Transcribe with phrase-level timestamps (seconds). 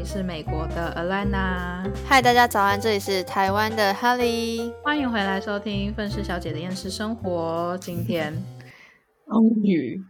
[0.00, 7.76] 里是美国的 Alana，嗨，大家早安，这里是台湾的 Holly，欢迎回来收听愤世小姐的厌世生活。
[7.82, 8.34] 今天
[9.28, 10.02] 终于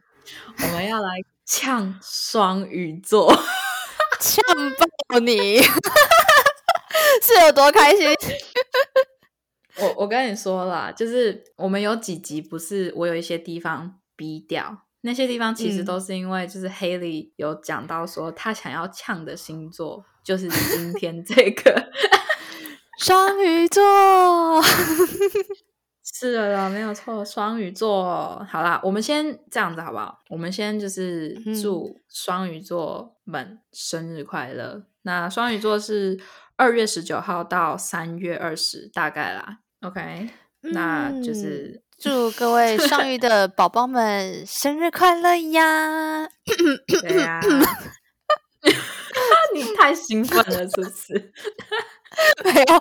[0.62, 3.34] 我们要来呛双鱼座，
[4.20, 4.44] 呛
[5.08, 5.58] 爆你，
[7.20, 8.06] 是有多开心？
[9.78, 14.82] 我我跟你说啦，就是我们有几集不是我有一些地方逼掉。
[15.02, 21.90] 那些地方其实都是因为，就是 Haley 有讲到说，他想要呛的星座就是今天这个
[23.00, 23.82] 双鱼座。
[26.04, 28.44] 是的，没有错，双鱼座。
[28.50, 30.22] 好啦，我们先这样子好不好？
[30.28, 34.82] 我们先就是祝双鱼座们生日快乐。
[35.02, 36.20] 那双鱼座是
[36.56, 39.60] 二月十九号到三月二十，大概啦。
[39.80, 40.28] OK，
[40.60, 41.82] 那就是。
[42.00, 46.26] 祝各位 双鱼的宝宝们生日快乐呀！
[46.88, 47.38] 对呀，
[49.54, 51.32] 你太兴奋了，是不是？
[52.42, 52.80] 没有，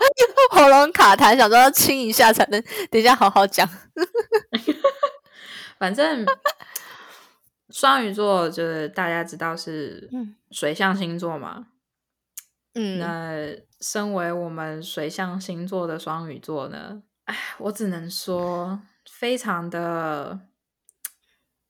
[0.51, 3.67] 喉咙卡痰，想说要清一下才能等一下好好讲。
[5.77, 6.25] 反正
[7.69, 10.09] 双鱼座就是大家知道是
[10.51, 11.67] 水象星座嘛。
[12.73, 13.35] 嗯，那
[13.81, 18.79] 身为我们水象星座的双鱼座呢，哎，我只能说。
[19.19, 20.39] 非常的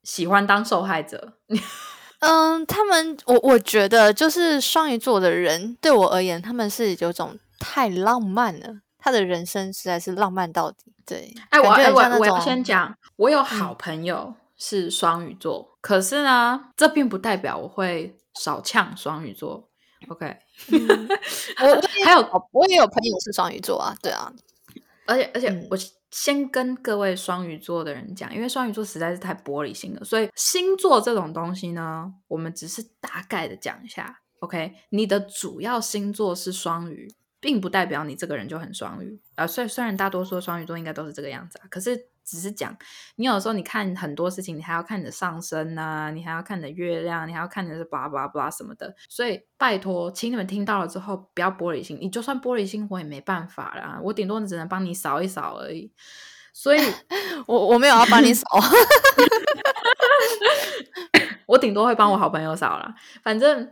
[0.04, 1.32] 喜欢当受害者。
[2.20, 8.68] 嗯，他们，我我觉得就是双鱼座的人，对我而言，他们是有种太浪漫了。
[8.98, 10.94] 他的人生实在是浪漫到底。
[11.04, 19.68] 对，哎，我我我要先讲，我有好朋友是双鱼座，可是呢，这并不代表我会少呛双鱼座。
[20.08, 20.36] OK，
[21.62, 24.32] 我 还有我也有朋友是双鱼座啊，对啊，
[25.06, 25.76] 而且而且我。
[26.10, 34.20] 先跟各位双鱼座的人讲，因为双鱼座实在是太玻璃心了，所以星座这种东西呢，我们只是大概的讲一下。
[34.40, 39.46] OK，你的主要星座是双鱼，并不代表你这个人就很双鱼啊。
[39.46, 42.08] 虽虽然大多数双鱼座应该都是这个样子啊，可是。
[42.30, 42.76] 只是讲，
[43.16, 48.94] 你有时候你看很多事情，你还要看你的上升呐，你还要看你的月亮，你还要看的是巴拉巴拉巴拉什么的。
[49.08, 51.98] 所以拜托，请你们听到了之后不要玻璃心。
[52.00, 55.92] 你就算玻璃心，我也没办法啦，我顶多只能帮你扫一扫而已。
[56.52, 56.80] 所以，
[57.46, 58.44] 我我没有要帮你扫，
[61.46, 62.94] 我顶多会帮我好朋友扫啦。
[63.22, 63.62] 反正，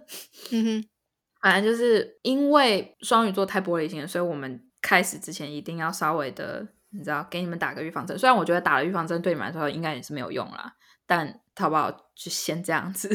[0.53, 0.89] 嗯哼，
[1.43, 6.69] 反正就是因为双鱼座太玻璃心了，所以我们开始之前一定要稍微的。
[6.91, 8.19] 你知道，给你们打个预防针。
[8.19, 10.75] 虽然我觉得打了预防针对你们来说应该也是没有用啦，
[11.07, 11.91] 但淘宝？
[12.19, 13.09] 就先这样子，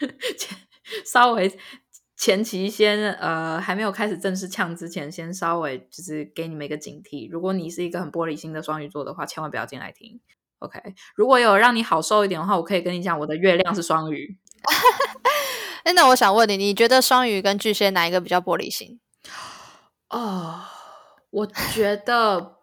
[1.04, 1.54] 稍微
[2.16, 7.30] 前期先呃还没有开始正式呛之前，先稍微就是给你们一个警惕。
[7.30, 10.18] 如果你是一个很玻璃心的双鱼座的话，千万不要进来听。
[10.60, 10.80] OK，
[11.14, 14.38] 如果有让你好受一点的话，我可以跟你讲，我的月亮是双鱼。
[15.84, 18.98] 哎，那我想问你，你觉得双鱼跟巨蟹哪一个比较玻璃心？
[20.08, 20.64] 哦。
[21.34, 22.58] 我觉得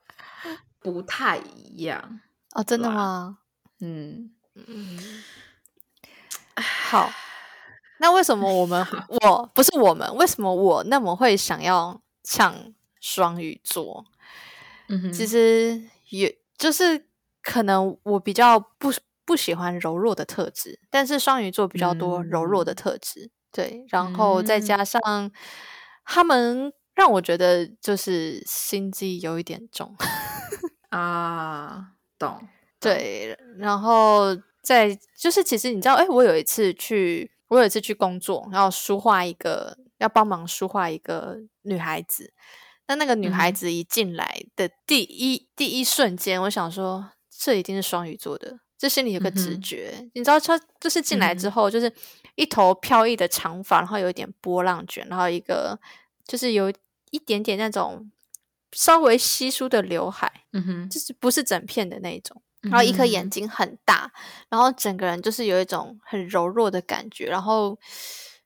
[0.79, 2.21] 不太一样
[2.53, 3.39] 哦，真的吗？
[3.81, 4.97] 嗯嗯，
[6.89, 7.11] 好，
[7.99, 8.85] 那为什么我们
[9.21, 10.15] 我不是我们？
[10.15, 14.05] 为什么我那么会想要抢双鱼座？
[14.87, 17.07] 嗯，其实也就是
[17.41, 18.89] 可能我比较不
[19.25, 25.29] 不喜欢柔弱的特质，但是双鱼座比较多柔弱的特质，对，然后再加上
[26.05, 26.71] 他们。
[26.93, 29.95] 让我觉得就是心机有一点重
[30.89, 32.47] 啊，懂
[32.79, 42.33] 对，然后在就是其实你知道，哎，我有一次去，我有一次去工作，然后书画一个，要帮忙书画一个女孩子。
[42.87, 50.09] 那那个女孩子一进来的第一第一瞬间，我想说，这一定是双鱼座的，这心里有个直觉。
[50.13, 51.91] 你知道，她就是进来之后，就是
[52.35, 55.79] 一头飘逸的长发，然后有一点波浪卷，然后一个。
[56.27, 56.71] 就是有
[57.11, 58.11] 一点点那种
[58.71, 64.11] 稍微稀疏的刘海，嗯哼，就是不是整片的那种，然后一颗眼睛很大，
[64.49, 67.77] 然后整个人就是有一种很柔弱的感觉，然后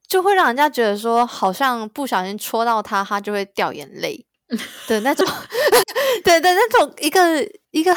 [0.08, 4.26] 就会让人家觉得说，好像不小心戳到他，他就会掉眼泪
[4.88, 5.28] 的那种，
[6.24, 7.96] 对 对，那种一个一个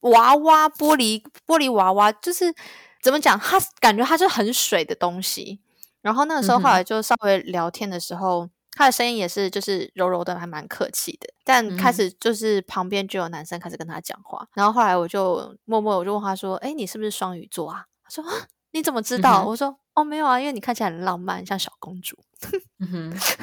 [0.00, 2.54] 娃娃玻璃玻璃娃娃，就是
[3.02, 5.58] 怎么讲，他感觉他是很水的东西，
[6.02, 8.48] 然后那个时候后来就稍微聊天的时候。
[8.78, 11.28] 他的声音也是，就是柔柔的，还蛮客气的。
[11.42, 18.24] 但开始就是旁边就有男生开始跟他讲话，然后后来我就默默我就问他说：“哎，你是不是双鱼座啊？”他说
[18.70, 22.16] ：“你怎么知道？”我说：“哦，没有啊，因为你看起来很浪漫，像小公主。”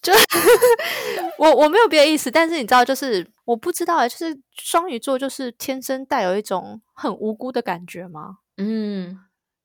[0.00, 0.14] 就
[1.36, 8.38] 我我没有别的意思，但是你知道，就是我不知道，就是双鱼座就是天生带有一种很无辜的感觉吗？
[8.56, 9.20] 嗯。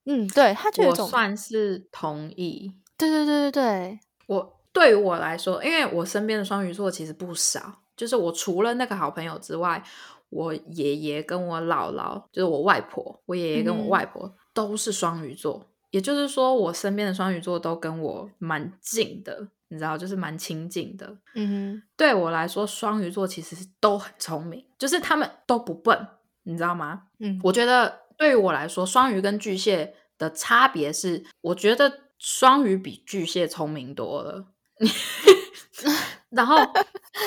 [0.06, 9.81] 嗯，对他就有种算是同意，对对对对对，我对于我来说，因为我身边的双鱼座其实不少，就是我除了那个好朋友之外，
[10.29, 21.15] 我爷爷跟我姥姥，就是我外婆，我爷爷跟我外婆都是双鱼座，也就是说，我身边的双鱼座都跟我蛮近的，你知道，就是蛮亲近的。
[21.35, 26.07] 嗯哼，对我来说，双鱼座其实是都很聪明，就是他们都不笨，
[26.43, 27.03] 你知道吗？
[27.19, 34.47] 嗯，我觉得对于我来说，双鱼跟巨蟹的差别是，我觉得双鱼比巨蟹聪明多了。
[36.29, 36.57] 然后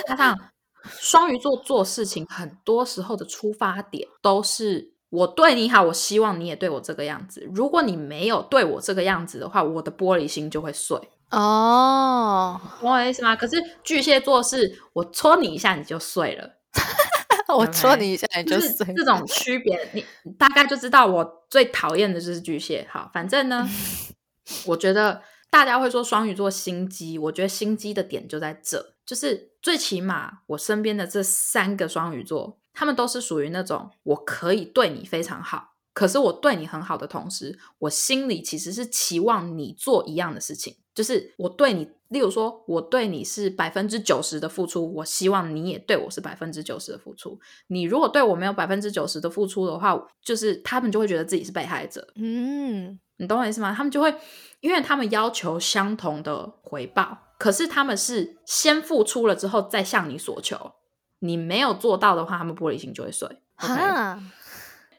[0.07, 0.39] 加上
[0.89, 7.49] 双鱼座做事情，很多时候的出发点都是我对你好，我希望你也对我这个样子。
[7.55, 10.99] 如果你没有对我这个样子的话，我的玻璃心就会碎。
[11.31, 13.35] 哦，懂我意思吗？
[13.35, 16.49] 可是巨蟹座是我戳你一下你就碎了，
[17.53, 22.87] 我戳你一下你就就是碎，这种区别，你你大概就知道我最讨厌的就是巨蟹。
[22.91, 23.69] 好，反正呢，
[24.67, 25.21] 我觉得
[25.51, 47.41] 大家会说双鱼座心机，我觉得心机的点就在这，就是最起码我身边的这三个双鱼座，他们都是属于那种我可以对你非常好，可是我对你很好的同时，我心里其实是期望你做一样的事情，就是我对你，例如说我对你是百分之九十的付出，我希望你也对我是百分之九十的付出。
[47.69, 52.07] 你如果对我没有百分之九十的付出的话，就是他们就会觉得自己是被害者。
[52.17, 53.73] 嗯，你懂我意思吗？
[53.75, 54.15] 他们就会，
[54.61, 60.73] 因为他们要求相同的回报，可是他们是先付出了之后再向你索求。
[61.21, 63.27] 你没有做到的话，他们玻璃心就会碎。
[63.57, 64.23] 哈，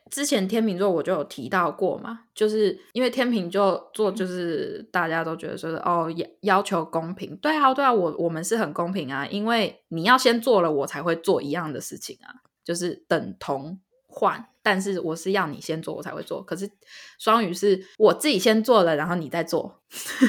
[0.10, 16.42] 之前天秤座我就有提到过嘛，就是因为天秤座做就是大家都觉得说是哦要要求公平，对啊对啊，我我们是很公平啊，因为你要先做了，我才会做一样的事情啊，就是等同换，但是我是要你先做，我才会做。
[16.42, 16.70] 可是
[17.20, 19.82] 双鱼是我自己先做了，然后你再做，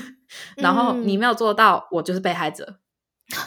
[0.57, 2.79] 然后你没有做到，我就是被害者，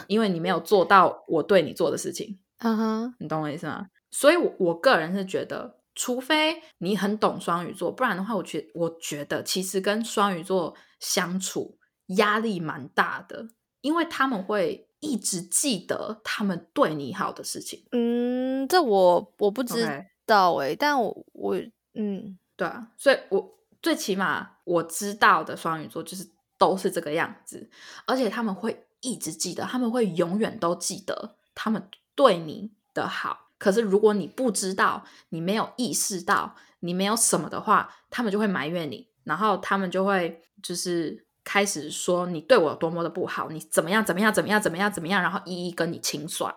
[0.08, 2.38] 因为你没有做到我对你做的事情。
[2.58, 3.88] 嗯哼，你懂我意思吗？
[4.10, 13.48] 所以我，我个人是觉得，除非你很懂双鱼座，不然的话，我觉我觉得其实跟双鱼座相处压力蛮大的，
[13.82, 17.84] 因为他们会一直记得他们对你好的事情。
[17.92, 19.86] 嗯，这我我不知
[20.24, 21.56] 道诶、但我我
[21.94, 27.68] 嗯对啊，所以我最起码我知道的双鱼座就是都是这个样子，
[28.06, 33.41] 而且他们会一直记得，他们会永远都记得他们对你的好。
[33.62, 46.52] 可是如果你不知道，你没有意识到，你没有什么的话，他们就会埋怨你，然后他们就会就是开始说你对我有多么的不好，你怎么样怎么样怎么样怎么样怎么样，然后一一跟你清算。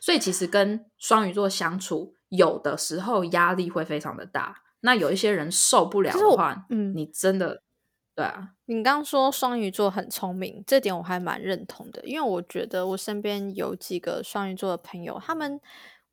[0.00, 4.62] 所以其实跟双鱼座相处，有的时候压力会非常的大。
[4.82, 7.62] 那有一些人受不了的话，嗯你真的
[8.14, 15.60] 对啊，你刚刚说双鱼座很聪明，这点我还蛮认同的，因为我觉得我身边有几个双鱼座的朋友，他们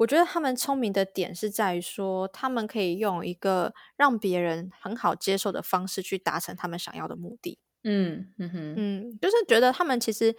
[0.01, 7.59] 我觉得他们聪明的点是在于说，他们可以用一个让别人很好接受的方式去达成他们想要的目的。
[7.83, 10.35] 嗯嗯哼，嗯，就是觉得他们其实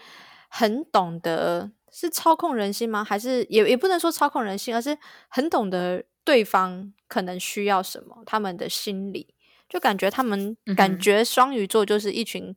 [0.48, 3.04] 很懂得是操控人心吗？
[3.04, 4.98] 还是也也不能说操控人心，而是
[5.28, 9.32] 很懂得对方可能需要什么，他们的心理，
[9.69, 12.52] 就感觉他们、嗯感觉双鱼座就是一群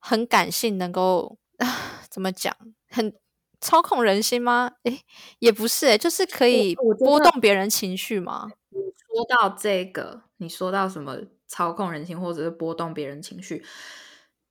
[0.00, 1.68] 很感性，能够啊
[2.10, 2.52] 怎么讲，
[2.90, 3.12] 很
[3.60, 4.72] 操控人心吗？
[4.84, 5.00] 诶，
[5.38, 8.48] 也不是、诶，就是可以波动别人情绪吗？
[8.70, 13.64] 说到这个，你说到什么操控人心或者是波动别人情绪，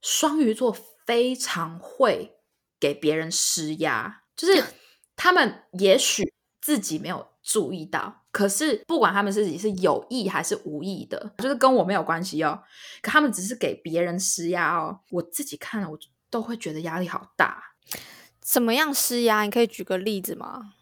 [0.02, 2.36] 双鱼座非常会
[2.78, 4.62] 给别人施压，就是
[5.16, 12.62] 他们也许自己没有注意到，可是不管他们自己是有意还是无意的，就是跟我没有关系哦。
[13.00, 15.98] 可他们只是给别人施压哦，我自己看了我
[16.28, 17.62] 都会觉得压力好大。
[18.50, 19.42] 怎么样施压？
[19.42, 20.72] 你可以举个例子吗？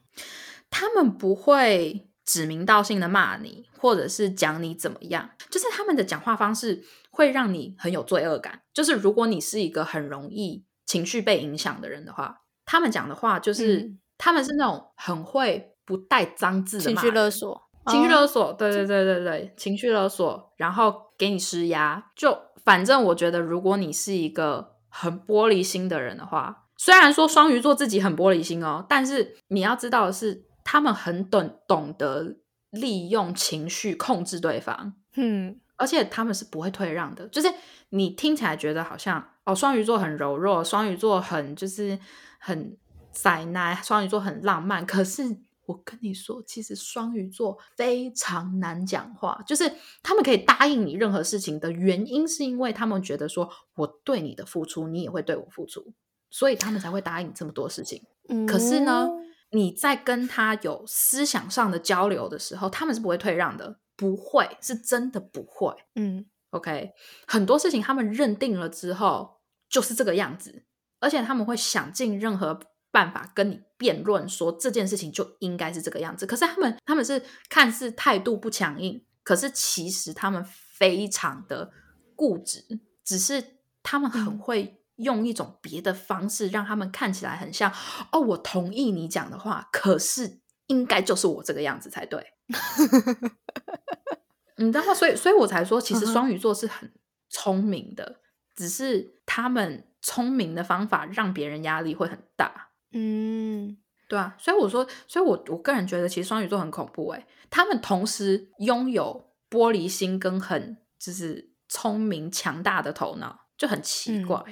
[0.71, 8.63] 他们不会指名道姓的骂你，或者是讲你怎么样，就是他们的讲话方式会让你很有罪恶感。
[8.73, 22.03] 就是如果你是一个很容易情绪被影响的人的话，他们讲的话就是、嗯他们是那种很会不带脏字的情绪勒索，情绪哦勒索，对对对对对，情绪勒索，然后给你施压。
[22.17, 32.37] 就反正我觉得，如果你是一个很玻璃心的人的话，虽然说双鱼座自己很玻璃心哦，但是你要知道的是，他们很懂懂得
[32.71, 35.61] 利用情绪控制对方，嗯。
[35.75, 37.27] 而且他们是不会退让的。
[37.27, 37.49] 就是
[37.89, 41.99] 你听起来觉得好像哦，双鱼座很柔弱，双鱼座很就是
[42.39, 42.79] 很
[43.11, 45.25] 塞奶，双鱼座很浪漫，可是
[45.67, 49.71] 我跟你说，其实双鱼座非常难讲话，就是
[50.05, 55.93] 他们可以答应你任何事情的原因，是因为他们觉得说我对你的付出，你也会对我付出，
[56.37, 58.03] 所以他们才会答应这么多事情。
[58.47, 59.09] 可是呢，
[59.53, 65.75] 你在跟他有思想上的交流的时候，他们是不会退让的，不会，是真的不会。
[65.95, 66.91] 嗯，OK，
[67.27, 69.41] 很多事情他们认定了之后
[69.71, 70.65] 就是这个样子，
[71.01, 72.61] 而且他们会想尽任何。
[72.93, 81.71] 办法跟你辩论说这件事情就应该是这个样子，可是他们他们是看似态度不强硬，可是其实他们非常的
[82.15, 82.65] 固执，
[83.05, 87.73] 只是他们很会用一种别的方式让他们看起来很像
[88.13, 92.25] 哦，我同意你讲的话，可是应该就是我这个样子才对。
[94.59, 94.95] 你知道吗？
[94.95, 96.91] 所以所以我才说，其实双鱼座是很
[97.29, 98.21] 聪明的，
[98.55, 102.71] 只是他们聪明的方法让别人压力会很大。
[102.93, 103.77] 嗯，
[104.09, 114.43] 对啊，所以我说，所以我我个人觉得，其实双鱼座很恐怖哎，他们同时拥有玻璃心跟很就是聪明强大的头脑，就很奇怪。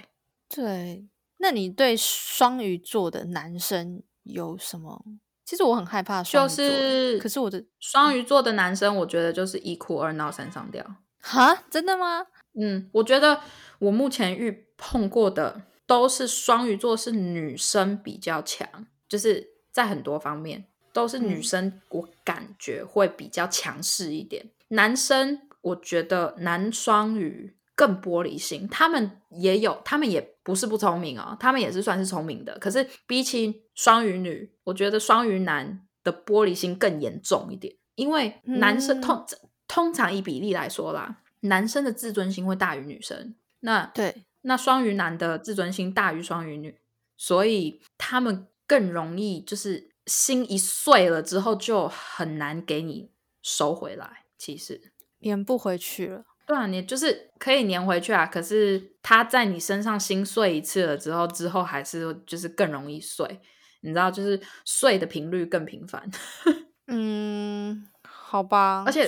[0.49, 1.07] 对，
[1.39, 5.05] 那你对双鱼座的男生有什么？
[5.45, 10.85] 其实我很害怕，就是可是我的双鱼座的男生，我觉得就是一哭二闹三上吊。
[11.21, 12.27] 哈，真的吗？
[12.61, 13.41] 嗯，我觉得
[13.79, 15.63] 我目前遇碰过的。
[15.87, 18.67] 都是双鱼座，是女生比较强，
[19.07, 24.51] 就是在很多方面都是女生，我感觉会比较强势一点。
[24.69, 32.59] 男生，我觉得男双鱼更玻璃心，他们也有，他们也不是不聪明哦，他们也是算是聪明的。
[32.59, 39.25] 可是比起双鱼女，我觉得双鱼男的玻璃心更严重一点，因为男生通
[39.67, 43.35] 通常以比例来说啦，男生的自尊心会大于女生。
[43.61, 44.25] 那对。
[44.47, 46.79] 那双鱼男的自尊心大于双鱼女，
[47.17, 54.27] 所以他们更容易就是心一碎了之后就很难给你收回来。
[54.37, 58.27] 其实粘不回去了，对啊，你就是可以粘回去啊。
[58.27, 63.41] 可是他在你身上心碎一次了之后，之后还是就是更容易碎。
[63.81, 66.11] 你知道，就是碎的频率更频繁。
[66.89, 67.89] 嗯。
[68.27, 69.07] 好吧，而且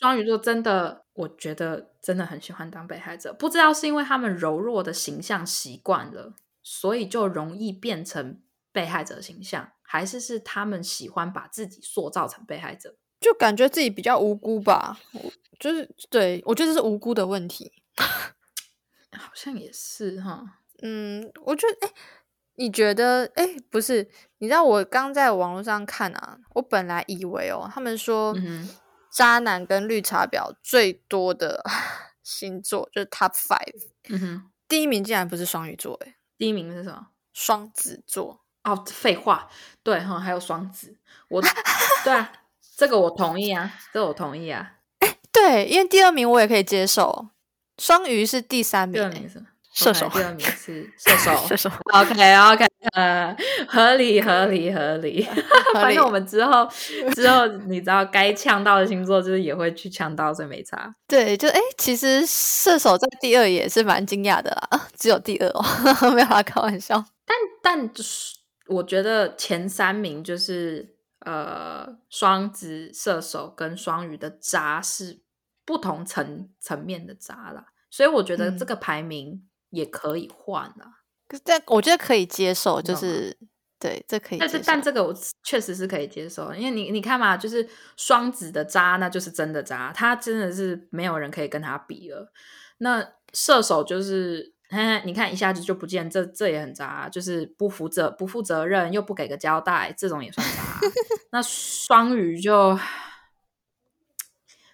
[0.00, 3.32] 双鱼座真的，我觉得真的很喜欢当被害者。
[3.34, 8.40] 不知道是因为他们柔弱的形象习惯了，所以就容易变成
[8.70, 12.94] 被害者形象，还是是他们喜欢把自己塑造成被害者，
[13.24, 14.98] 就感觉自己比较无辜吧？
[15.58, 20.58] 就是对我觉得是无辜的问题， 好像也是哈。
[20.82, 21.92] 嗯，我觉得哎。
[22.56, 23.28] 你觉得？
[23.34, 28.32] 哎，不是，你知道我刚在网络上看啊，我本来以为哦，他们说
[29.10, 31.64] 渣男跟绿茶婊最多的
[32.22, 37.08] 星座就是 Top Five，嗯哼，第一名竟然不是双鱼座，哎，第一名是什么？
[37.32, 38.44] 双子座。
[38.62, 39.48] 哦，废话，
[39.82, 41.42] 对哈，还有双子，我
[42.04, 42.32] 对啊，
[42.76, 47.28] 这个我同意啊，这个我同意啊，哎，对，因为第二名我也可以接受，
[47.78, 49.42] 双鱼是第三名，第二名是。
[49.74, 51.68] 射手第二名是射手，射手。
[51.92, 55.26] OK OK，呃，合理合理合理。
[55.72, 56.64] 反正我们之后
[57.12, 60.94] 之后，你知道该呛到的星座，就是也会去呛到，所以没差。
[61.08, 65.64] 对，就哎，其实射手在第二也是蛮惊讶的啦，只有第二哦，
[66.14, 67.04] 没有啦，开玩笑。
[67.26, 68.36] 但但就是
[68.68, 70.93] 我觉得前三名就是
[71.24, 75.20] 呃双子、射手跟双鱼的渣是
[75.64, 79.48] 不同层层面的渣啦，所以我觉得这个排名。
[79.70, 81.02] 也可以换啊，
[81.42, 83.36] 但我觉得可以接受，就是
[83.76, 84.38] 对，这可以。
[84.38, 85.12] 但是，但这个我
[85.42, 92.32] 确实是可以接受，因为你你看嘛，就是双子的渣，那就是真的渣，他真的是没有人可以跟他比了。
[92.78, 94.53] 那射手就是，
[95.04, 100.80] 你看一下子就不见，这这也很渣，就是不负责不负责任又不给个交代，这种也算渣。
[101.30, 102.78] 那双鱼就，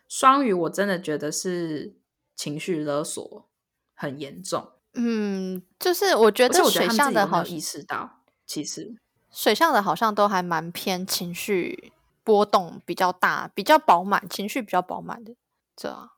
[0.08, 1.94] 双鱼我真的觉得是
[2.34, 3.48] 情绪勒索
[3.94, 4.72] 很严重。
[4.94, 8.96] 嗯，就是我觉得水象的好意识到，其实
[9.30, 11.92] 水象的好像都还蛮偏情绪
[12.24, 15.34] 波动比较大、比较饱满、情绪比较饱满的，
[15.76, 16.10] 这样。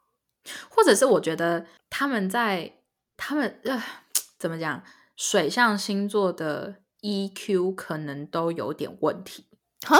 [0.69, 2.73] 或者是我觉得他们在
[3.17, 3.83] 他们呃
[4.39, 4.83] 怎么讲，
[5.17, 9.47] 水象星座的 EQ 可能都有点问题
[9.87, 9.99] 哈？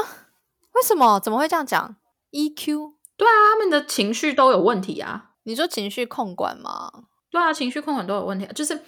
[0.75, 1.21] 为什么？
[1.21, 1.97] 怎么会这样讲
[2.31, 2.95] ？EQ？
[3.17, 5.31] 对啊，他们的情绪都有问题啊。
[5.45, 6.91] 你说情绪控管吗？
[7.31, 8.47] 对啊，情绪控管都有问题。
[8.55, 8.81] 就是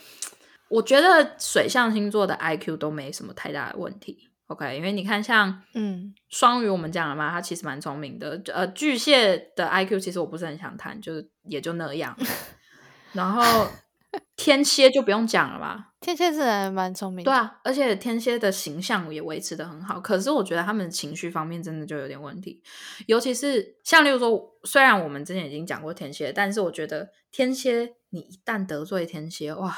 [0.69, 4.31] 我觉得水象星座的 IQ 都没什么太大的问题。
[4.49, 8.41] OK，因为你看，像嗯双鱼，我们讲了嘛，他其实蛮聪明的。
[8.53, 12.17] 呃，巨蟹的 IQ 其实我不是很想谈，就是也就那样。
[13.13, 13.67] 然后
[14.37, 15.93] 天蝎就不用讲了吧？
[16.01, 19.99] 天蝎是还蛮聪明的，对啊，而且天蝎的形象也维持的很好。
[20.01, 22.63] 可是我觉得他们情绪方面真的就有点问题，
[23.07, 29.75] 尤其是像例如说，虽然我们之前已经讲过天蝎，但是我觉得天蝎你一旦得罪天蝎，哇，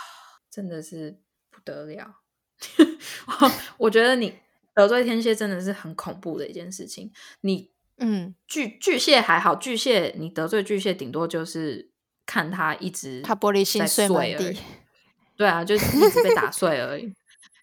[0.50, 2.22] 真的是不得了。
[3.78, 4.34] 我觉得你
[4.74, 7.12] 得罪天蝎真的是很恐怖的一件事情。
[7.42, 11.90] 你嗯，巨巨蟹还好，巨蟹你得罪巨蟹，顶多就是
[12.26, 14.60] 看他一直他玻璃心在碎而已地。
[15.36, 17.14] 对啊，就是一直被打碎而已。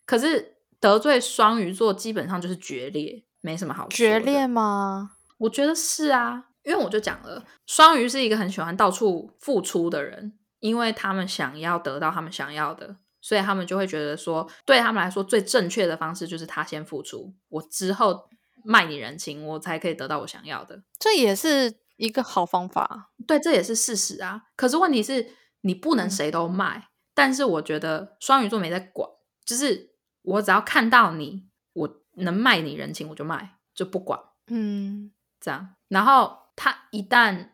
[0.05, 5.11] 可是得罪双鱼座基本上就是决裂，没什么好决裂吗？
[5.39, 18.29] 我觉得是啊，因为我就讲了，双鱼是一个很喜欢到处付出的人，因为他们想要得到他们想要的，所以他们就会觉得说，对他们来说最正确的方式就是他先付出，我之后
[18.63, 20.83] 卖你人情，我才可以得到我想要的。
[20.99, 23.11] 这也是一个好方法。
[23.27, 24.43] 对，这也是事实啊。
[24.55, 25.27] 可是问题是，
[25.61, 26.89] 你不能嗯谁都卖。
[27.13, 29.07] 但是我觉得双鱼座没在管，
[29.45, 29.91] 就是
[30.23, 35.75] 我只要看到你，我能卖你人情，我就卖，就不管嗯这样。
[35.89, 37.49] 然后他一旦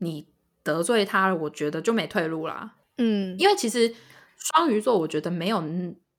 [0.00, 2.74] 你得罪他了，我觉得就没退路啦。
[2.98, 3.94] 嗯，因为其实
[4.38, 5.62] 双鱼座，我觉得没有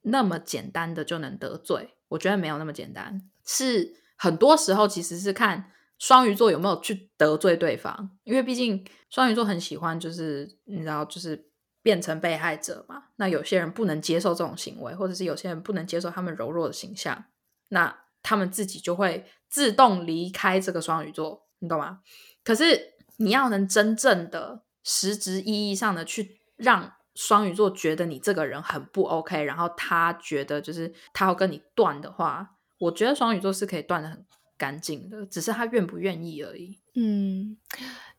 [0.04, 11.50] 那么简单的就能得罪，我觉得没有那么简单，是很多时候其实是看双鱼座有没有去得罪对方，因为毕竟双鱼座很喜欢，就是你知道，就是
[11.82, 13.06] 变成被害者嘛。
[13.16, 17.25] 那有些人不能接受这种行为，或者是有些人不能接受他们柔弱的形象，
[17.70, 22.01] 那他们自己就会自动离开这个双鱼座，你懂吗？
[22.44, 34.24] 可是你要能真正的实质意义上的去让双鱼座觉得你这个人很不 OK，然后他觉得就是他要跟你断的话，我觉得双鱼座是可以断的很
[34.58, 36.80] 干净的，只是他愿不愿意而已。
[36.96, 37.58] 嗯，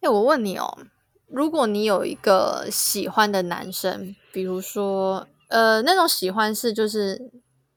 [0.00, 0.78] 哎、我问你哦，
[1.26, 7.30] 如果你有一个喜欢的男生，比如说，呃，那种喜欢是就是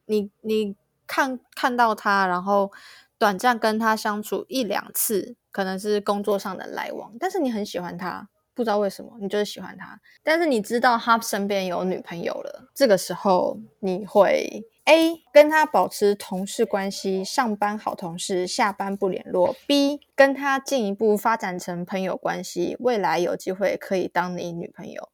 [0.06, 0.76] 你你
[1.08, 2.72] 看看到他，然后
[3.18, 25.10] 短暂跟他相处一两次，可能是工作上的来往，但是你很喜欢他，不知道为什么，你就是喜欢他，但是你知道他身边有女朋友了，这个时候你会 A 跟他保持同事关系，上班好同事，下班不联络；B 跟他进一步发展成朋友关系，未来有机会可以当你女朋友。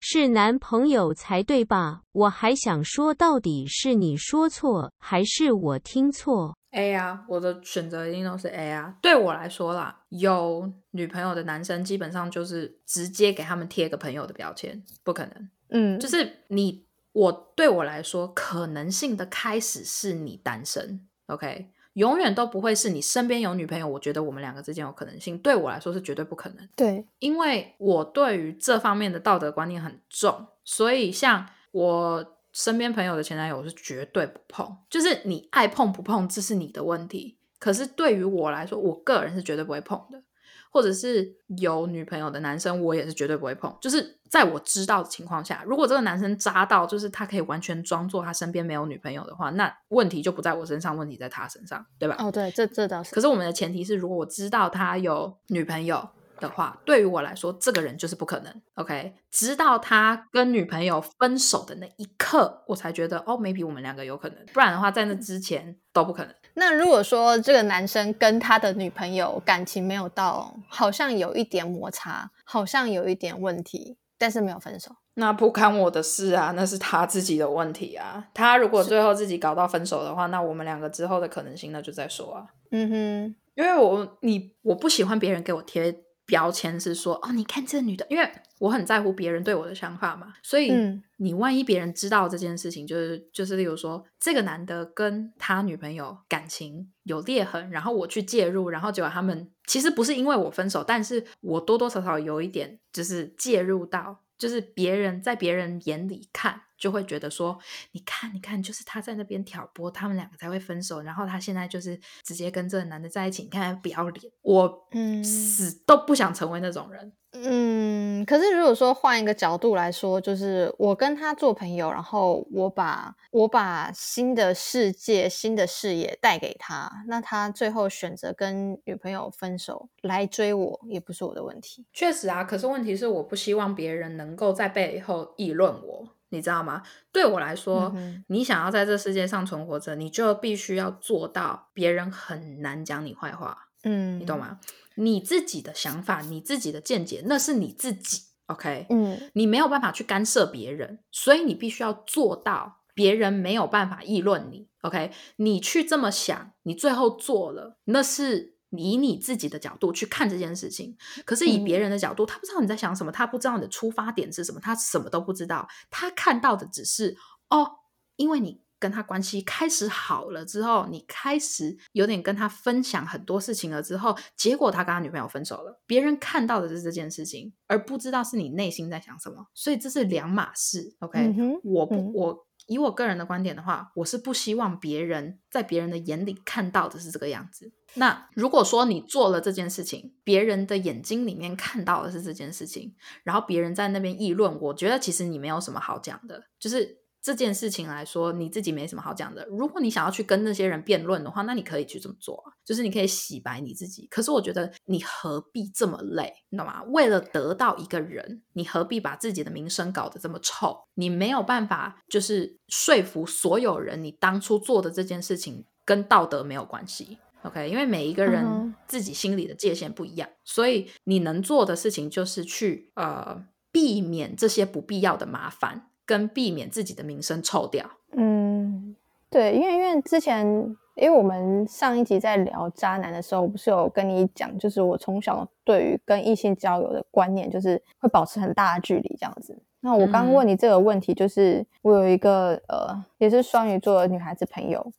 [0.00, 2.02] 是男朋友才对吧？
[2.12, 8.94] 我还想说，到底是你说错，还是我听错？A 啊，我的选择一定都是 A 啊。
[9.02, 15.50] 对我来说啦，有女朋友的男生基本上就是直接给他们贴个朋友的标签，不可能。
[15.70, 23.88] 嗯，就是你，我对我来说，可能性的开始是你单身，OK，永远都不会是你身边有女朋友。
[23.88, 34.76] 我觉得我们两个之间有可能性，对我来说是绝对不可能，对，因为我对于这方面的道德观念很重，所以像我身边朋友的前男友，我是绝对不碰。
[34.88, 37.38] 就是你爱碰不碰，这是你的问题。
[37.58, 40.22] 可是对于我来说，我个人是绝对不会碰的。
[40.70, 43.74] 或者是有女朋友的男生，我也是绝对不会碰。
[43.80, 52.16] 就是在我知道的情况下，如果这个男生渣到就是他可以完全装作他身边没有女朋友的话，那问题就不在我身上，问题在他身上，对吧？
[52.18, 53.14] 哦，对，这这倒是。
[53.14, 56.08] 可是我们的前提是，如果我知道他有女朋友
[56.40, 58.62] 的话，对于我来说，这个人就是不可能。
[58.74, 64.38] OK，直到他跟女朋友分手的那一刻，我才觉得哦，maybe 我们两个有可能。
[64.52, 66.34] 不然的话，在那之前都不可能。
[66.54, 78.26] 那如果说这个男生跟他的女朋友感情没有到，好像有一点摩擦，好像有一点问题，但是没有分手，那不干我的事啊，那是他自己的问题啊。
[78.34, 82.46] 他如果最后自己搞到分手的话，那我们两个之后的可能性那就再说啊。
[82.72, 85.94] 嗯哼，因为我你我不喜欢别人给我贴
[86.28, 106.60] 标签，是说哦，你看这女的，因为我很在乎别人对我的想法嘛，所以嗯你万一别人知道这件事情，就是就是例如说这个男的跟他女朋友感情有裂痕，然后我去介入，然后结果他们其实不是因为我分手，但是我多多少少有一点就是介入到，就是别人在别人眼里看。
[106.78, 107.58] 就会觉得说，
[107.92, 117.12] 你看，你看，就是他在那边挑拨，他们两个才会分手，然后他现在就是直接跟这个男的在一起，你看他不要脸，我嗯死都不想成为那种人。
[117.32, 131.84] 嗯，可是如果说换一个角度来说，就是我跟他做朋友，然后我把我把新的世界、新的视野带给他，那他最后选择跟女朋友分手来追我，也不是我的问题。
[131.92, 136.82] 确实啊，可是问题是，我不希望别人能够在背后议论我，你知道吗？
[137.12, 144.38] 对我来说，嗯你想要在这世界上存活着，你就必须要做到别人很难讲你坏话，嗯，你懂？
[144.38, 144.60] 吗？
[144.96, 148.22] 你自己的想法，你自己的见解，那是你自己。
[148.46, 154.68] OK，嗯你没有办法去干涉别人，所以你必须要做到别人没有办法议论你。
[154.82, 160.96] OK，你去这么想，你最后做了，那是以你自己的角度去看这件事情。
[161.24, 167.16] 可是以别人的角度，他不知道你在想什么，他不知道你的出发点是什么，他什么都不知道，他看到的只是
[167.50, 167.70] 哦，
[168.16, 168.62] 因为你。
[168.80, 175.82] 跟他关系开始好了之后，你开始有点跟他分享很多事情了之后，结果他跟他女朋友分手了。
[175.84, 180.94] 别人看到的是这件事情，而不知道是你内心在想什么，所以这是两码事。
[181.00, 187.72] OK，、嗯我不、嗯我以我个人的观点的话，我是不希望别人在别人的眼里看到的是这个样子。
[187.94, 196.98] 那如果说你做了这件事情，别人的眼睛里面看到的是这件事情，然后别人在那边议论，我觉得其实你没有什么好讲的，就是。
[197.20, 199.46] 这件事情来说，你自己没什么好讲的。
[199.50, 204.06] 如果你想要去跟那些人辩论的话，那你可以去这么做啊，就是你可以洗白你自己。
[204.06, 206.82] 可是我觉得你何必这么累，你懂吗？
[206.84, 210.84] 为了得到一个人，你何必把自己的名声搞得这么臭？
[210.94, 217.18] 你没有办法，就是说服所有人，你当初做的这件事情跟道德没有关系。
[217.42, 225.87] OK，因为每一个嗯人自己心里的界限不一样，所以你能做的事情就是去呃避免这些不必要的麻烦。
[226.08, 227.84] 跟避免自己的名声臭掉。
[228.12, 228.96] 嗯，
[229.28, 230.46] 对，因为因为之前，
[230.94, 239.54] 因为我们上一集在聊渣男的时候，我不是有跟你讲，就是我从小对于跟异性交友的观念，就是会保持很大的距离这样子。
[239.80, 244.90] 那我刚嗯问你这个问题，就是我有一个呃，也是双鱼座的女孩子朋友，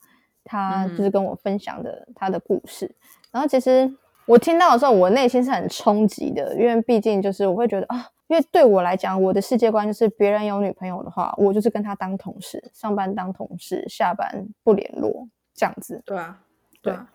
[0.44, 2.90] 她嗯就是跟我分享的她的故事。
[3.32, 3.92] 然后其实
[4.28, 8.08] 我听到的时候，我内心是很冲击的，因为毕竟就是我会觉得啊。
[8.30, 16.02] 因为对我来讲，我的世界观就是别人有女朋友的话，我就是跟他当同事，上班当同事，下班不联络这样子。
[16.06, 16.40] 对啊，
[16.82, 17.10] 对啊，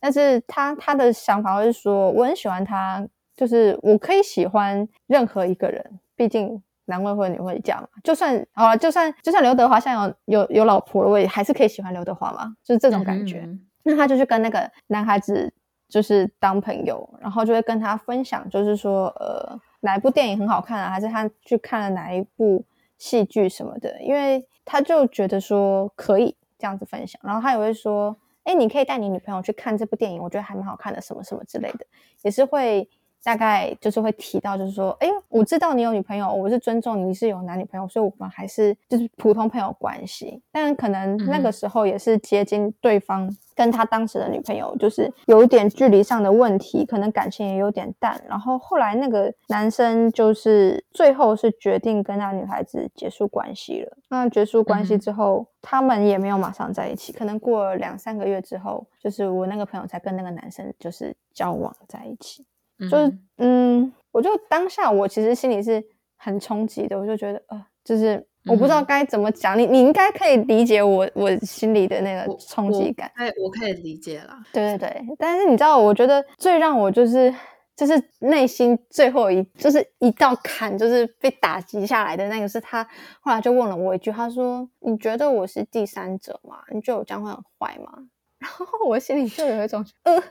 [0.00, 7.88] 但是他他的想法会是说，我很喜欢他，就是我可以喜欢任何一个人，毕竟男未婚女未嫁嘛。
[8.02, 13.40] 就算好了，就算就算刘德华现在有有有老婆了，我也还是可以喜欢刘德华嘛，就是这种感觉。
[13.44, 15.52] 嗯那他就去跟那个男孩子
[15.90, 22.64] 就是当朋友，然后就会跟他分享，就是说呃哪一部电影很好看啊，还是他去看了哪一部
[22.98, 31.86] 戏剧什么的，因为他就觉得说可以这样子分享，然后他也会说，哎，你可以带你女朋友去看这部电影，我觉得还蛮好看的，什么什么之类的，
[32.22, 32.88] 也是会。
[33.26, 40.42] 大概就是会提到，就是说，哎，我知道你有女朋友，我是尊重你是有男女朋友，所以我们还是就是普通朋友关系。
[40.52, 48.20] 但可能那个时候也是接近对方跟他当时的女朋友，就是有一点距离上的问题，可能感情也有点淡。
[48.28, 53.96] 然后后来那个男生就是最后是决定跟那女孩子结束关系了。
[54.08, 62.44] 那结束关系之后，他们也没有马上在一起，可能过了两三个月之后，就是我那个朋友才跟那个男生就是交往在一起。
[62.90, 65.82] 就是嗯，我就当下我其实心里是
[66.16, 73.10] 很冲击的，我就觉得呃，就是我不知道该怎么讲，你你应该可以理解我我心里的那个冲击感。
[73.14, 74.42] 哎，我可以理解啦。
[74.52, 77.34] 对对对，但是你知道，我觉得最让我就是
[77.76, 82.86] 就是内心最后一就是一道坎，就是被打击下来的那个，是他
[83.20, 86.58] 后来就问了我一句，他说：“你觉得我是第三者吗？
[86.72, 87.92] 你觉得我这样会很坏吗？”
[88.38, 90.22] 然后我心里就有一种呃。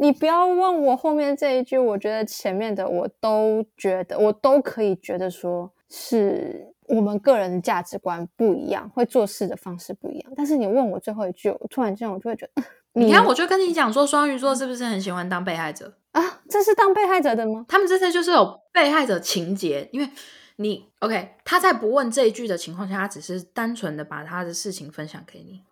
[0.00, 10.32] 你不要问我后面这一句，我觉得前面的我都觉得，我都可以觉得说是我们个人的价值观不一样，会做事的方式不一样。
[10.36, 12.62] 但是你问我最后一句，我突然间我就会觉得，
[12.94, 16.40] 你看，我就跟你讲说，双鱼座是不是很喜欢当被害者啊？
[16.48, 17.64] 这是当被害者的吗？
[17.68, 20.08] 他们这次就是有被害者情节，因为
[20.56, 25.62] 你 OK，他在不问这一句的情况下，他只是单纯的把他的事情分享给你。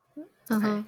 [0.48, 0.86] 嗯哼，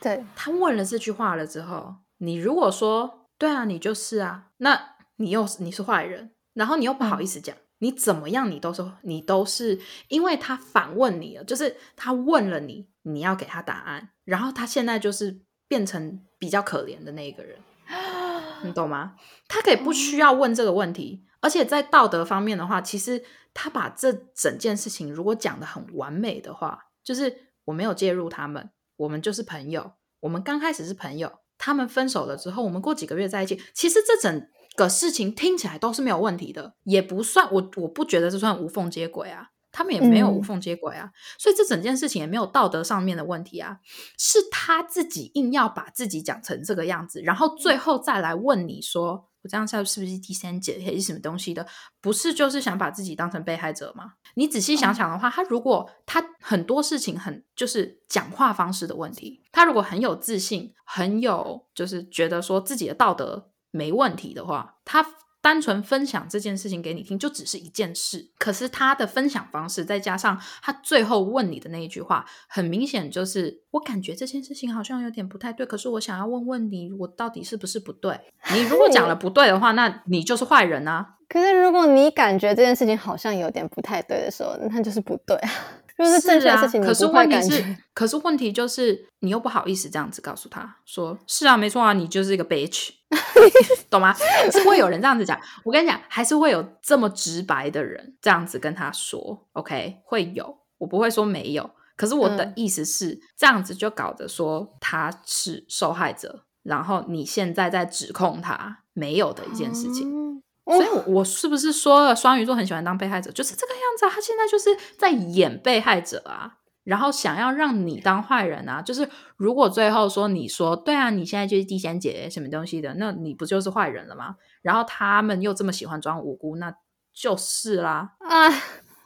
[0.00, 1.94] 对他问了这句话了之后。
[2.18, 17.58] 你如果说对啊，你就是啊，那你又你是坏人，然后你又不好意思讲，嗯、你怎么样，你都是你都是，因为他反问你了，就是他问了你，你要给他答案，然后他现在就是变成比较可怜的那一个人，
[18.64, 19.16] 你懂吗？
[19.48, 31.40] 他可以不需要问这个问题，而且在道德方面的话，其实他把这整件事情如果讲的很完美的话，就是我没有介入他们，我们就是朋友，我们刚开始是朋友。
[31.58, 43.78] 他们分手了之后，我们过几个月在一起，其实这整个事情听起来都是没有问题的，也不算我我不觉得这算无缝接轨啊，他们也没有无缝接轨啊，嗯、所以这整件事情也没有道德上面的问题啊，
[44.18, 51.66] 是他自己硬要把自己讲成这个样子，然后最后再来问你说我这样下是不是第三者还是什么东西的？
[52.00, 54.14] 不是就是想把自己当成被害者吗？
[54.34, 65.06] 你仔细想想的话，他如果他很多事情很就是讲话方式的问题，他如果很有自信，很有就是觉得说自己的道德没问题的话，他
[65.40, 68.30] 单纯分享这件事情给你听，就只是一件事。
[68.36, 75.64] 可是他的分享方式，再加上他最后问你的那一句话，很明显就是我感觉这件事情好像有点不太对。
[75.64, 78.18] 可是我想要问问你，我到底是不是不对？
[78.52, 81.14] 你如果讲了不对的话，那你就是坏人啊。
[81.28, 85.50] 可是如果你感觉这件事情好像有点不太对的时候，那就是不对啊。
[85.96, 92.90] 就是正确的事情，可是你不会问题是。，可是问题就是你又不好意思这样子告诉他说，是啊，没错啊，你就是一个 bitch，
[93.88, 94.12] 懂吗？
[94.50, 95.40] 是会有人这样子讲。
[95.64, 101.70] 我跟你讲，还是会有这么直白的人这样子跟他说，OK，会有，我不会说没有。
[101.96, 110.12] 可是我的嗯意思是，这样子就搞得说他是受害者，然后你现在在指控他没有的一件事情。
[110.12, 110.22] 哦
[110.68, 114.10] 所以我，我是不是说了双鱼座很喜欢当被害者，就是这个样子啊？
[114.10, 118.80] 他现在就是在演被害者啊，然后想要让你当坏人啊。
[118.80, 124.36] 就是如果最后说你说对啊，你现在就是地仙姐什么东西的，那你不就是坏人了吗？
[124.62, 126.74] 然后他们又这么喜欢装无辜，那
[127.12, 128.12] 就是啦。
[128.20, 128.48] 啊！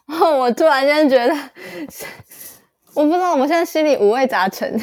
[0.37, 1.33] 我突然间觉得，
[2.93, 4.77] 我不知道，我现在心里五味杂陈。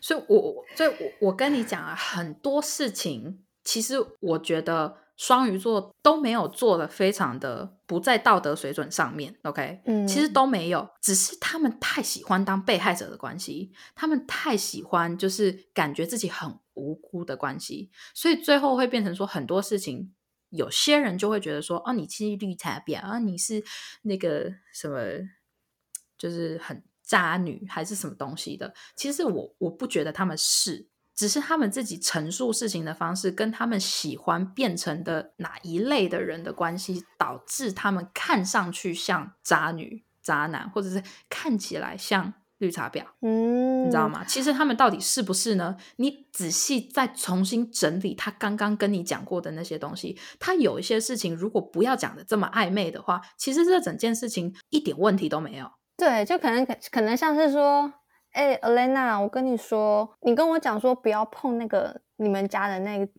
[0.00, 20.12] 所以我，我所以我我跟你讲啊，很多事情其实我觉得双鱼座都没有做的非常的不在道德水准上面，OK，嗯其实都没有，只是他们太喜欢当被害者的关系，他们太喜欢就是感觉自己很无辜的关系，所以最后会变成说很多事情。
[20.50, 23.62] 有些人就会觉得说，哦，你是绿茶婊啊，你是
[24.02, 24.98] 那个什么，
[26.18, 28.74] 就是很渣女还是什么东西的。
[28.96, 43.04] 其实我我不觉得他们是，只是他们自己陈述事情的方式跟他们喜欢变成的哪一类的人的关系，导致他们看上去像渣女、渣男，或者是看起来像绿茶婊。
[43.20, 44.08] 嗯，你知道？
[44.08, 44.24] 吗？
[44.24, 45.76] 其实他们到底是不是呢？
[45.96, 55.70] 你仔细再重新整理他刚刚跟你讲过的那些东西，他有一些事情如果不要讲的这么暧昧的话，其实这整件事情一点问题都没有。
[55.96, 57.92] 对，就可能可能像是说，
[58.32, 63.12] 哎、，Elena，我跟你说，你跟我讲说不要碰那个你们家的那个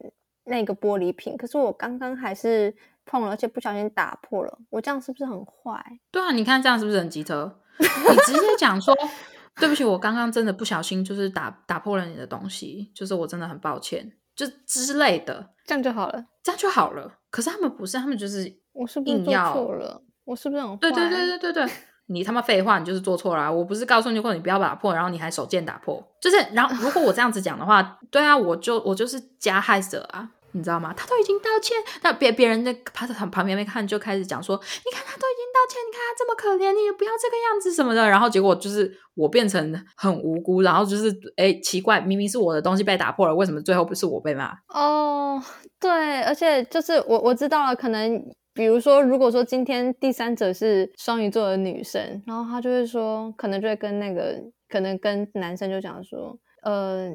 [0.45, 5.83] 那个玻璃瓶，可是我刚刚还是碰了，而且不小心打破了，我这样是不是很坏？
[6.11, 7.59] 对啊，你看这样是不是很机车？
[7.79, 7.85] 你
[8.25, 8.95] 直接讲说，
[9.57, 16.25] 对不起，我刚刚真的不小心就是打打破了你的东西，就是我真的很抱歉，就之类的，这样就好了。
[16.43, 17.19] 这样就好了。
[17.29, 20.03] 可是他们不是，他们就是我是不是做错了？
[20.25, 20.77] 我是不是很坏？
[20.77, 21.73] 对对对对对对，
[22.07, 23.51] 你他妈废话，你就是做错了、啊。
[23.51, 30.93] 我不是告诉你过你不要打破，然后你还手贱打破，就是然后如果我这样子讲的话，对啊，我就我就是加害者啊，你知道吗？
[30.95, 44.51] 他都已经道歉，那别别人在他在旁边没看就开始讲说，你看他都已经道歉，你看他这么可怜，你也不要这个样子什么的，然后结果就是我变成很无辜，然后就是哎奇怪，明明是我的东西被打破了，为什么最后不是我被骂？
[44.67, 45.41] 哦，
[45.79, 48.21] 对，而且就是我我知道了，可能
[48.53, 54.39] 比如说，如果说今天第三者是双鱼座的女生，然后她就会说，可能就会跟那个，
[54.69, 57.09] 可能跟男生就讲说，呃，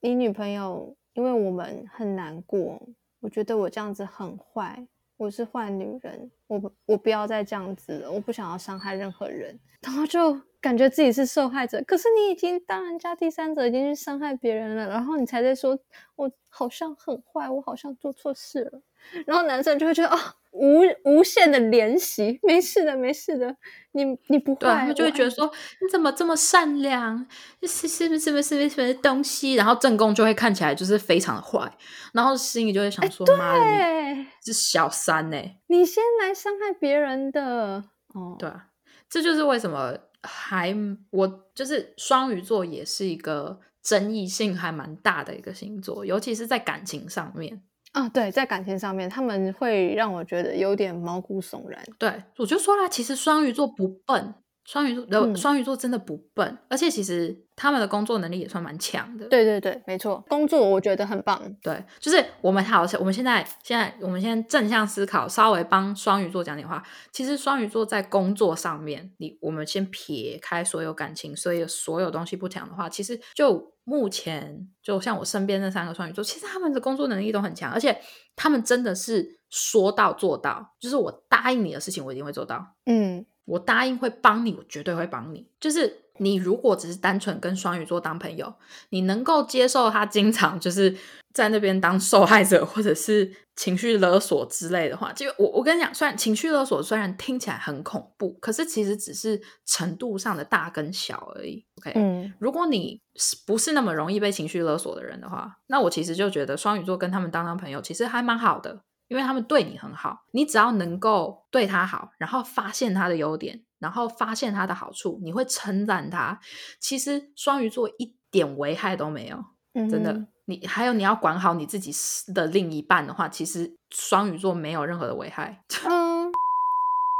[0.00, 2.80] 你女朋友因为我们很难过，
[3.20, 4.86] 我觉得我这样子很坏，
[5.16, 15.76] 我是坏女人，我我不要再这样子了，我不想要伤害任何人，然后就感觉自己是受害者，可是你已经当人家第三者，已经去伤害别人了，然后你才在说
[16.14, 18.82] 我好像很坏，我好像做错事了，
[19.26, 20.18] 然后男生就会觉得哦、
[20.52, 23.54] 无无限的怜惜，没事的，没事的，
[23.92, 25.46] 你你不对啊，他，们就会觉得说
[25.80, 27.26] 你怎么这么善良，
[27.62, 29.54] 是是不是是不是是不是东西？
[29.54, 31.70] 然后正宫就会看起来就是非常的坏，
[32.12, 35.36] 然后心里就会想说妈的，你，是小三呢、
[35.68, 37.84] 你先来伤害别人的，
[38.14, 38.68] 哦，对啊，
[39.08, 40.74] 这就是为什么还
[41.10, 47.62] 我就是双鱼座也是一个争议性还蛮大的一个星座，尤其是在感情上面。
[47.92, 51.82] 啊，对，在感情上面，他们会让我觉得有点毛骨悚然。
[51.98, 59.26] 对，我就说啦，其实双鱼座不笨，双鱼座的，嗯双鱼座真的不笨，而且其实他们的工作能力也算蛮强的。
[59.26, 61.42] 对对对，没错，工作我觉得很棒。
[61.60, 66.80] 对，就是我们好，我们现在现在我们先正向思考，稍微帮双鱼座讲点话。
[67.10, 78.00] 其实双鱼座在工作上面，你我们先撇开所有感情，所以所有东西不讲的话，其实就目前就像我身边那三个双鱼座，其实他们的工作能力都很强，而且
[78.36, 82.74] 他们真的是说到做到，就是我答应你的事情，我一定会做到。
[82.86, 85.48] 嗯，我答应会帮你，我绝对会帮你。
[85.58, 88.52] 就是你如果只是单纯跟双鱼座当朋友，
[88.90, 90.96] 你能够接受他经常就是
[91.32, 101.64] 在那边当受害者，或者是情绪勒索之类的话，就我我跟你讲，虽然情绪勒索虽然听起来很恐怖，可是其实只是程度上的大跟小而已。
[101.78, 108.80] OK，、嗯，如果你是不是那么容易被情绪勒索的人的话，那我其实就觉得双鱼座跟他们当当朋友其实还蛮好的。
[109.08, 110.26] 因为他们对你很好。
[110.32, 116.38] 你只要能够对他好，然后发现他的优点，然后发现他的好处，你会称赞他。
[116.80, 119.44] 其实双鱼座一点危害都没有，
[119.90, 120.26] 真的。
[120.46, 121.92] 你还有你要管好你自己
[122.32, 125.62] 的另一半的话，其实双鱼座没有任何的危害。
[125.84, 126.32] 嗯，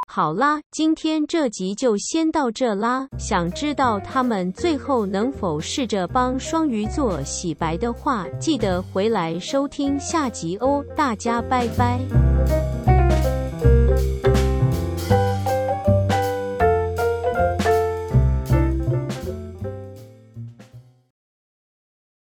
[0.07, 3.07] 好啦，今天这集就先到这啦。
[3.19, 10.83] 想知道他们最后能否试着帮双鱼座洗白的话，记得回来收听下集哦。
[10.95, 11.99] 大家拜拜。